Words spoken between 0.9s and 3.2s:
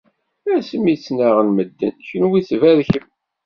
ttnaɣen medden, kunwi tberkem